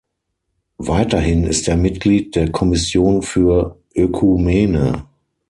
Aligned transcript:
Weiterhin 0.79 1.43
ist 1.43 1.67
er 1.67 1.77
Mitglied 1.77 2.35
der 2.35 2.51
Kommission 2.51 3.21
für 3.21 3.77
Ökumene. 3.93 5.05